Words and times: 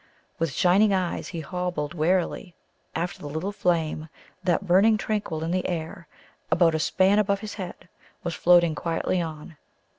With 0.39 0.51
shining 0.53 0.95
eyes 0.95 1.27
he 1.27 1.41
hobbled 1.41 1.93
warily 1.93 2.55
after 2.95 3.19
the 3.19 3.27
little 3.29 3.51
flame 3.51 4.09
that, 4.43 4.65
burning 4.65 4.97
tranquil 4.97 5.43
in 5.43 5.51
the 5.51 5.67
air, 5.67 6.07
about 6.49 6.73
a 6.73 6.79
span 6.79 7.19
above 7.19 7.41
his 7.41 7.53
head, 7.53 7.87
was 8.23 8.33
floating 8.33 8.73
quietly 8.73 9.21
on. 9.21 9.57